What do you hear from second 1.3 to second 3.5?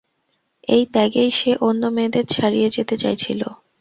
সে অন্য মেয়েদের ছাড়িয়ে যেতে চাইছিল।